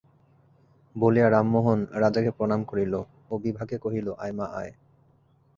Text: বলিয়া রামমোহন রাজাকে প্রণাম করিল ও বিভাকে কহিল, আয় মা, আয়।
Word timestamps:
বলিয়া 0.95 1.27
রামমোহন 1.29 1.79
রাজাকে 1.93 2.31
প্রণাম 2.31 2.61
করিল 2.63 2.93
ও 3.29 3.33
বিভাকে 3.37 3.75
কহিল, 3.77 4.07
আয় 4.19 4.33
মা, 4.33 4.45
আয়। 4.53 4.71